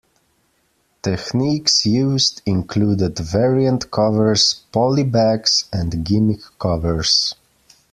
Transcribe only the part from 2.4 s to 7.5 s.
included variant covers, polybags, and gimmick covers.